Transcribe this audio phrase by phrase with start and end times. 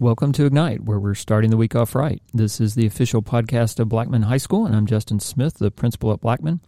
[0.00, 2.20] Welcome to Ignite, where we're starting the week off right.
[2.34, 6.12] This is the official podcast of Blackman High School, and I'm Justin Smith, the principal
[6.12, 6.60] at Blackman.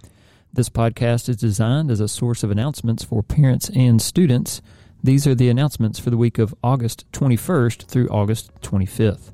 [0.52, 4.62] This podcast is designed as a source of announcements for parents and students.
[5.02, 9.32] These are the announcements for the week of August 21st through August 25th.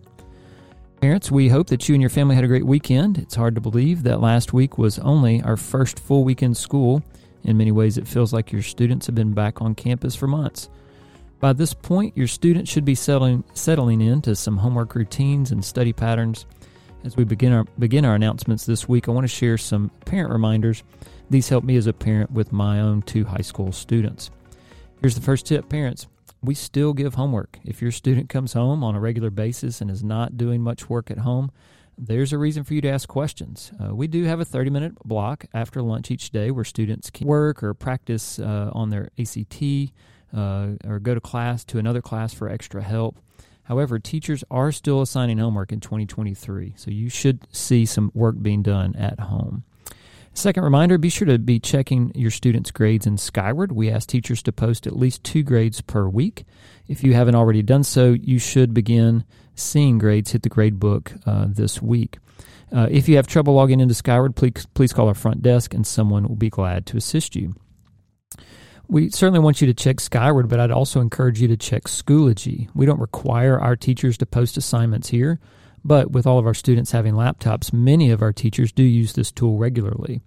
[1.02, 3.18] Parents, we hope that you and your family had a great weekend.
[3.18, 7.02] It's hard to believe that last week was only our first full week in school.
[7.44, 10.70] In many ways, it feels like your students have been back on campus for months.
[11.42, 15.92] By this point, your students should be settling, settling into some homework routines and study
[15.92, 16.46] patterns.
[17.02, 20.30] As we begin our, begin our announcements this week, I want to share some parent
[20.30, 20.84] reminders.
[21.30, 24.30] These help me as a parent with my own two high school students.
[25.00, 26.06] Here's the first tip parents,
[26.42, 27.58] we still give homework.
[27.64, 31.10] If your student comes home on a regular basis and is not doing much work
[31.10, 31.50] at home,
[31.98, 33.72] there's a reason for you to ask questions.
[33.82, 37.26] Uh, we do have a 30 minute block after lunch each day where students can
[37.26, 39.92] work or practice uh, on their ACT
[40.34, 43.18] uh, or go to class to another class for extra help.
[43.64, 48.62] However, teachers are still assigning homework in 2023, so you should see some work being
[48.62, 49.64] done at home.
[50.34, 53.70] Second reminder be sure to be checking your students' grades in Skyward.
[53.70, 56.44] We ask teachers to post at least two grades per week.
[56.88, 61.12] If you haven't already done so, you should begin seeing grades hit the grade book
[61.26, 62.18] uh, this week.
[62.74, 65.86] Uh, if you have trouble logging into Skyward, please, please call our front desk and
[65.86, 67.54] someone will be glad to assist you
[68.92, 72.68] we certainly want you to check Skyward, but I'd also encourage you to check Schoology.
[72.74, 75.40] We don't require our teachers to post assignments here,
[75.82, 79.32] but with all of our students having laptops, many of our teachers do use this
[79.32, 80.20] tool regularly.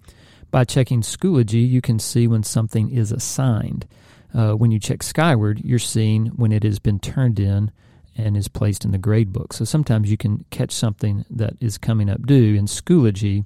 [0.49, 3.86] By checking Schoology, you can see when something is assigned.
[4.33, 7.69] Uh, when you check Skyward, you're seeing when it has been turned in
[8.17, 9.53] and is placed in the grade book.
[9.53, 13.45] So sometimes you can catch something that is coming up due in Schoology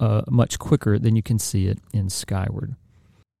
[0.00, 2.74] uh, much quicker than you can see it in Skyward.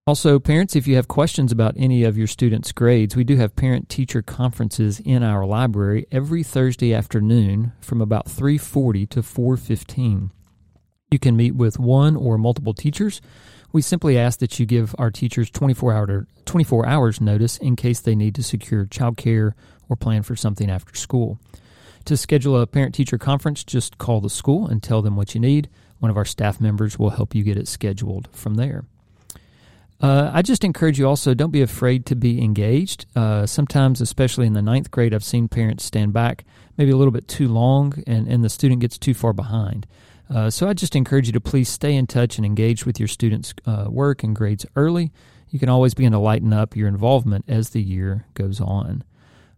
[0.08, 3.56] Also, parents, if you have questions about any of your students' grades, we do have
[3.56, 10.30] parent teacher conferences in our library every Thursday afternoon from about 3:40 to 4:15.
[11.10, 13.20] You can meet with one or multiple teachers.
[13.72, 17.98] We simply ask that you give our teachers 24 hour 24 hours notice in case
[17.98, 19.54] they need to secure childcare
[19.88, 21.40] or plan for something after school.
[22.04, 25.40] To schedule a parent teacher conference, just call the school and tell them what you
[25.40, 25.68] need.
[25.98, 28.84] One of our staff members will help you get it scheduled from there.
[30.00, 33.06] Uh, I just encourage you also don't be afraid to be engaged.
[33.16, 36.44] Uh, sometimes, especially in the ninth grade, I've seen parents stand back
[36.76, 39.86] maybe a little bit too long and, and the student gets too far behind.
[40.28, 43.08] Uh, so I just encourage you to please stay in touch and engage with your
[43.08, 45.12] students' uh, work and grades early.
[45.48, 49.04] You can always begin to lighten up your involvement as the year goes on.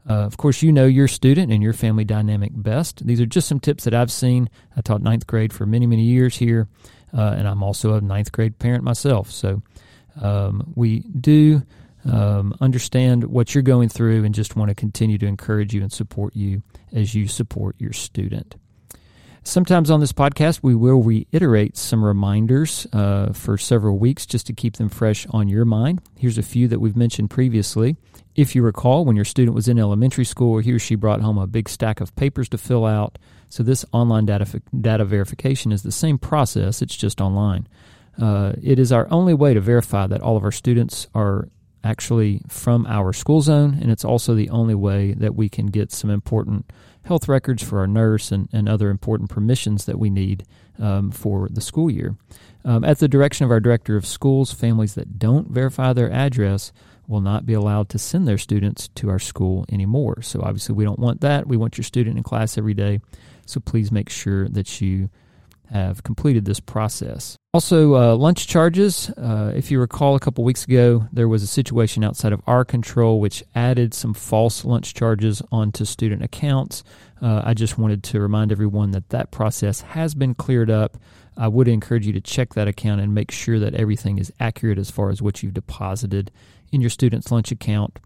[0.09, 3.07] Uh, of course, you know your student and your family dynamic best.
[3.07, 4.49] These are just some tips that I've seen.
[4.77, 6.69] I taught ninth grade for many, many years here,
[7.17, 9.31] uh, and I'm also a ninth grade parent myself.
[9.31, 9.63] So
[10.21, 11.63] um, we do
[12.05, 15.93] um, understand what you're going through and just want to continue to encourage you and
[15.93, 16.63] support you
[16.93, 18.57] as you support your student.
[19.45, 24.53] Sometimes on this podcast, we will reiterate some reminders uh, for several weeks just to
[24.53, 26.03] keep them fresh on your mind.
[26.19, 27.97] Here's a few that we've mentioned previously.
[28.35, 31.39] If you recall, when your student was in elementary school, he or she brought home
[31.39, 33.19] a big stack of papers to fill out.
[33.49, 37.67] So, this online data, data verification is the same process, it's just online.
[38.21, 41.49] Uh, it is our only way to verify that all of our students are
[41.85, 45.93] actually from our school zone, and it's also the only way that we can get
[45.93, 46.71] some important
[47.05, 50.45] health records for our nurse and, and other important permissions that we need
[50.79, 52.17] um, for the school year.
[52.65, 56.73] Um, at the direction of our director of schools, families that don't verify their address
[57.07, 60.21] will not be allowed to send their students to our school anymore.
[60.21, 61.47] So, obviously, we don't want that.
[61.47, 63.01] We want your student in class every day.
[63.47, 65.09] So, please make sure that you
[65.71, 67.37] have completed this process.
[67.55, 69.11] Also, uh, lunch charges.
[69.11, 72.65] Uh, if you recall, a couple weeks ago, there was a situation outside of our
[72.65, 76.85] control which added some false lunch charges onto student accounts.
[77.21, 80.97] Uh, I just wanted to remind everyone that that process has been cleared up.
[81.37, 84.79] I would encourage you to check that account and make sure that everything is accurate
[84.79, 86.31] as far as what you've deposited
[86.73, 87.99] in your student's lunch account.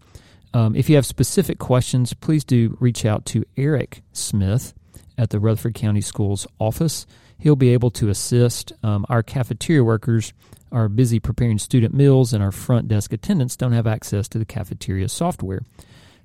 [0.53, 4.73] Um, if you have specific questions, please do reach out to Eric Smith
[5.17, 7.05] at the Rutherford County Schools office
[7.43, 8.71] he'll be able to assist.
[8.83, 10.31] Um, our cafeteria workers
[10.71, 14.45] are busy preparing student meals, and our front desk attendants don't have access to the
[14.45, 15.61] cafeteria software.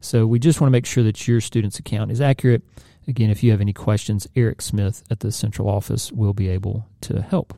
[0.00, 2.62] So we just want to make sure that your student's account is accurate.
[3.09, 6.87] Again, if you have any questions, Eric Smith at the central office will be able
[7.00, 7.53] to help.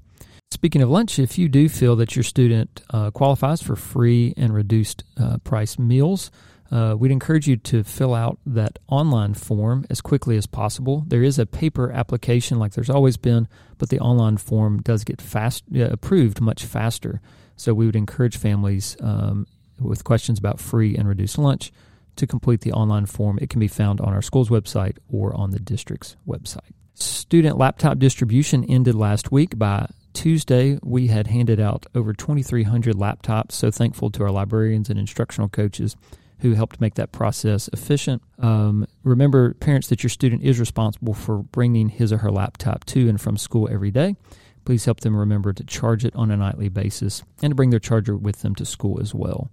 [0.51, 4.55] Speaking of lunch, if you do feel that your student uh, qualifies for free and
[4.55, 6.31] reduced uh, price meals,
[6.71, 11.05] uh, we'd encourage you to fill out that online form as quickly as possible.
[11.07, 15.21] There is a paper application, like there's always been, but the online form does get
[15.21, 17.21] fast uh, approved much faster.
[17.57, 19.47] So we would encourage families um,
[19.81, 21.73] with questions about free and reduced lunch
[22.17, 23.39] to complete the online form.
[23.43, 26.73] It can be found on our school's website or on the district's website.
[26.95, 29.59] Student laptop distribution ended last week.
[29.59, 33.53] By Tuesday, we had handed out over 2,300 laptops.
[33.53, 35.97] So thankful to our librarians and instructional coaches
[36.41, 38.23] who helped make that process efficient.
[38.39, 43.09] Um, remember, parents, that your student is responsible for bringing his or her laptop to
[43.09, 44.17] and from school every day.
[44.65, 47.81] Please help them remember to charge it on a nightly basis and to bring their
[47.81, 49.51] charger with them to school as well.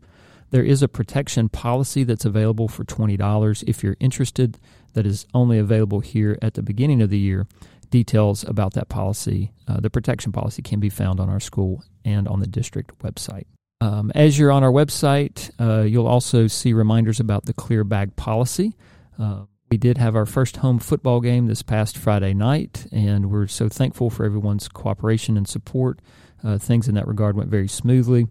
[0.49, 4.57] There is a protection policy that's available for $20 if you're interested,
[4.93, 7.47] that is only available here at the beginning of the year.
[7.89, 12.27] Details about that policy, uh, the protection policy, can be found on our school and
[12.27, 13.45] on the district website.
[13.79, 18.15] Um, as you're on our website, uh, you'll also see reminders about the clear bag
[18.15, 18.75] policy.
[19.19, 23.47] Uh, we did have our first home football game this past Friday night, and we're
[23.47, 25.99] so thankful for everyone's cooperation and support.
[26.43, 28.27] Uh, things in that regard went very smoothly.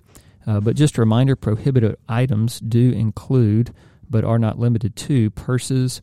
[0.46, 3.74] Uh, but just a reminder prohibited items do include,
[4.08, 6.02] but are not limited to, purses,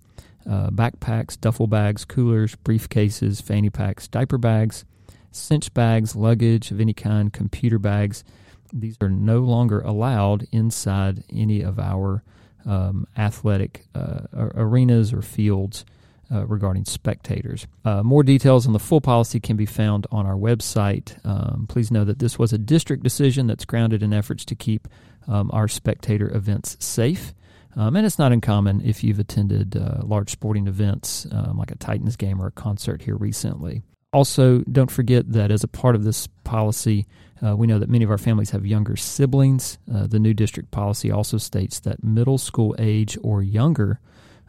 [0.50, 4.84] uh, backpacks, duffel bags, coolers, briefcases, fanny packs, diaper bags,
[5.31, 8.24] cinch bags, luggage of any kind, computer bags.
[8.71, 12.24] These are no longer allowed inside any of our
[12.65, 15.86] um, athletic uh, arenas or fields
[16.33, 17.68] uh, regarding spectators.
[17.86, 21.24] Uh, more details on the full policy can be found on our website.
[21.25, 24.88] Um, please know that this was a district decision that's grounded in efforts to keep
[25.27, 27.33] um, our spectator events safe.
[27.75, 31.75] Um, and it's not uncommon if you've attended uh, large sporting events um, like a
[31.75, 33.81] Titans game or a concert here recently.
[34.13, 37.07] Also, don't forget that as a part of this policy,
[37.44, 39.80] uh, we know that many of our families have younger siblings.
[39.94, 44.00] Uh, the new district policy also states that middle school age or younger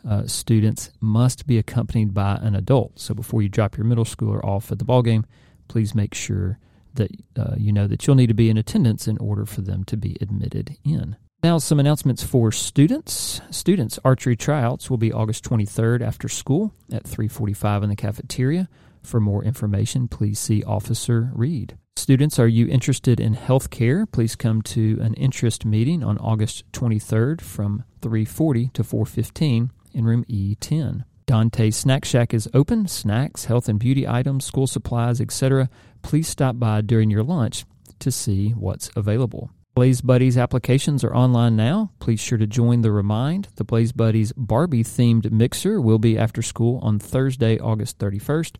[0.08, 2.98] uh, students must be accompanied by an adult.
[2.98, 5.24] So before you drop your middle schooler off at the ball game,
[5.66, 6.58] please make sure
[6.94, 9.82] that uh, you know that you'll need to be in attendance in order for them
[9.84, 11.16] to be admitted in.
[11.42, 13.40] Now, some announcements for students.
[13.50, 18.68] Students archery tryouts will be August 23rd after school at 3:45 in the cafeteria.
[19.04, 21.76] For more information, please see Officer Reed.
[21.96, 24.06] Students, are you interested in health care?
[24.06, 30.24] Please come to an interest meeting on August 23rd from 3:40 to 4:15 in room
[30.28, 31.04] E10.
[31.26, 32.88] Dante Snack Shack is open.
[32.88, 35.68] Snacks, health and beauty items, school supplies, etc.
[36.02, 37.64] Please stop by during your lunch
[38.00, 39.50] to see what's available.
[39.74, 41.90] Blaze Buddies applications are online now.
[41.98, 43.48] Please sure to join the Remind.
[43.56, 48.56] The Blaze Buddies Barbie themed mixer will be after school on Thursday, August 31st.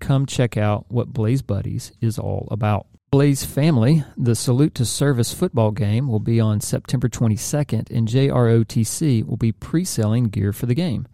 [0.00, 2.86] Come check out what Blaze Buddies is all about.
[3.10, 9.26] Blaze Family, the Salute to Service football game will be on September 22nd, and JROTC
[9.26, 11.06] will be pre selling gear for the game.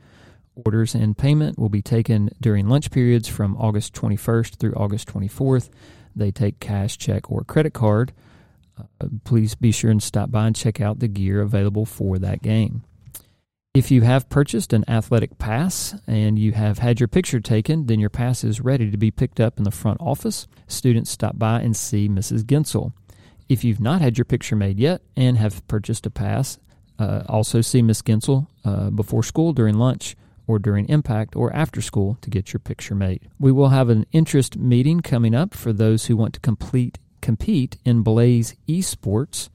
[0.65, 5.69] Orders and payment will be taken during lunch periods from August 21st through August 24th.
[6.15, 8.13] They take cash, check, or credit card.
[8.79, 12.43] Uh, please be sure and stop by and check out the gear available for that
[12.43, 12.85] game.
[13.77, 18.01] If you have purchased an athletic pass and you have had your picture taken, then
[18.01, 20.49] your pass is ready to be picked up in the front office.
[20.67, 22.45] Students stop by and see Mrs.
[22.45, 22.95] Gensel.
[23.51, 26.59] If you've not had your picture made yet and have purchased a pass,
[26.99, 31.83] uh, also see Miss Gensel uh, before school, during lunch, or during impact or after
[31.83, 33.29] school to get your picture made.
[33.39, 37.77] We will have an interest meeting coming up for those who want to complete compete
[37.85, 39.51] in Blaze Esports.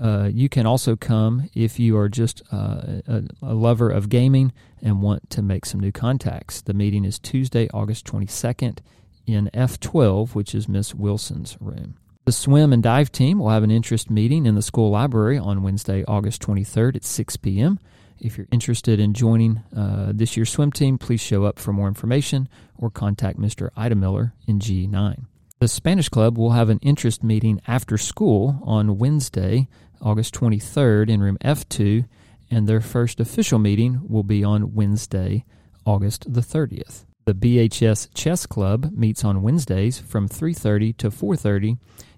[0.00, 4.50] Uh, you can also come if you are just uh, a, a, lover of gaming
[4.80, 6.62] and want to make some new contacts.
[6.62, 8.78] The meeting is Tuesday, August 22nd
[9.26, 11.96] in F12, which is Miss Wilson's room.
[12.24, 15.62] The swim and dive team will have an interest meeting in the school library on
[15.62, 17.78] Wednesday, August 23rd at 6 p.m.
[18.18, 21.88] If you're interested in joining uh, this year's swim team, please show up for more
[21.88, 23.70] information or contact Mr.
[23.76, 25.24] Ida Miller in G9.
[25.60, 29.68] The Spanish Club will have an interest meeting after school on Wednesday,
[30.00, 32.06] August 23rd in room F2,
[32.50, 35.44] and their first official meeting will be on Wednesday,
[35.84, 37.04] August the 30th.
[37.26, 41.76] The BHS Chess Club meets on Wednesdays from 3:30 to 4:30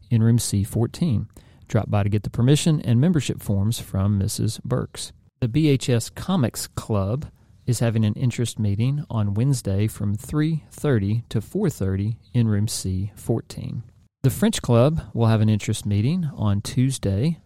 [0.08, 1.26] in room C14.
[1.66, 4.62] Drop by to get the permission and membership forms from Mrs.
[4.62, 5.10] Burks.
[5.40, 7.26] The BHS Comics Club
[7.66, 13.82] is having an interest meeting on Wednesday from 3:30 to 4:30 in room C14.
[14.22, 17.40] The French Club will have an interest meeting on Tuesday,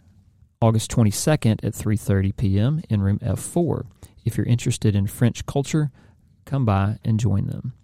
[0.60, 2.82] August 22nd at 3:30 p.m.
[2.88, 3.86] in room F4.
[4.24, 5.90] If you're interested in French culture,
[6.44, 7.74] come by and join them.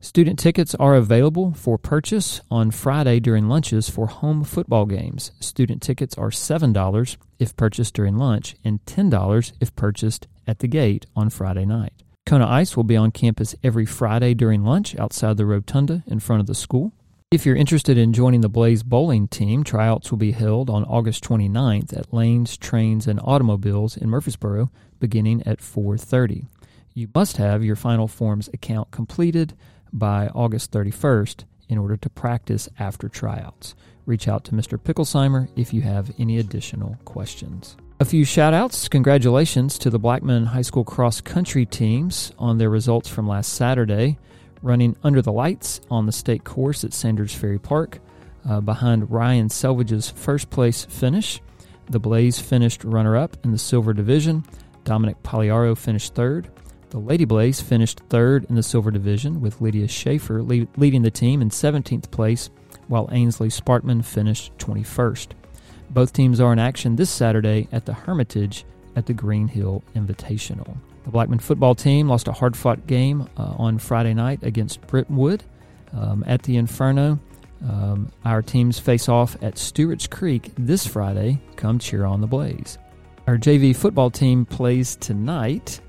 [0.00, 5.32] Student tickets are available for purchase on Friday during lunches for home football games.
[5.40, 11.06] Student tickets are $7 if purchased during lunch and $10 if purchased at the gate
[11.16, 11.92] on Friday night.
[12.26, 16.38] Kona Ice will be on campus every Friday during lunch outside the rotunda in front
[16.38, 16.92] of the school.
[17.32, 21.24] If you're interested in joining the Blaze bowling team, tryouts will be held on August
[21.24, 26.46] 29th at Lanes, Trains, and Automobiles in Murfreesboro, beginning at 4:30.
[26.94, 29.54] You must have your Final Forms account completed
[29.92, 33.74] by August 31st in order to practice after tryouts.
[34.06, 34.78] Reach out to Mr.
[34.78, 37.76] Picklesheimer if you have any additional questions.
[38.00, 38.88] A few shout outs.
[38.88, 44.18] Congratulations to the Blackman High School cross country teams on their results from last Saturday
[44.62, 47.98] running under the lights on the state course at Sanders Ferry Park.
[48.48, 51.40] Uh, behind Ryan Selvage's first place finish,
[51.90, 54.44] the Blaze finished runner up in the silver division.
[54.84, 56.48] Dominic Pagliaro finished third.
[56.90, 61.10] The Lady Blaze finished third in the silver division, with Lydia Schaefer lead, leading the
[61.10, 62.50] team in 17th place,
[62.86, 65.28] while Ainsley Sparkman finished 21st.
[65.90, 68.64] Both teams are in action this Saturday at the Hermitage
[68.96, 70.76] at the Green Hill Invitational.
[71.04, 75.44] The Blackman football team lost a hard fought game uh, on Friday night against Brentwood
[75.92, 77.18] um, at the Inferno.
[77.66, 81.40] Um, our teams face off at Stewart's Creek this Friday.
[81.56, 82.78] Come cheer on the Blaze.
[83.26, 85.80] Our JV football team plays tonight,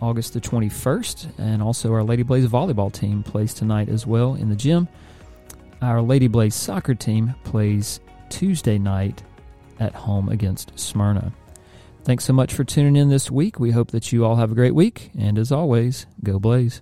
[0.00, 4.48] August the 21st, and also our Lady Blaze volleyball team plays tonight as well in
[4.48, 4.88] the gym.
[5.82, 9.22] Our Lady Blaze soccer team plays Tuesday night
[9.78, 11.32] at home against Smyrna.
[12.04, 13.58] Thanks so much for tuning in this week.
[13.58, 15.10] We hope that you all have a great week.
[15.18, 16.80] And as always, go Blaze.